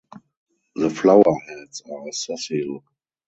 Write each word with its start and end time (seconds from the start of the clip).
The 0.75 0.89
flower 0.89 1.31
heads 1.47 1.83
are 1.87 2.11
sessile. 2.11 2.81